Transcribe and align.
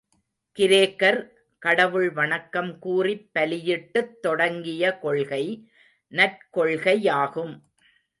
கிரேக்கர் 0.59 1.29
கடவுள் 1.57 2.11
வணக்கம் 2.11 2.79
கூறிப் 2.79 3.29
பலியிட்டுத் 3.33 4.19
தொடங்கிய 4.19 4.97
கொள்கை 4.97 5.71
நற்கொள்கை 6.11 6.95
யாகும். 7.01 7.63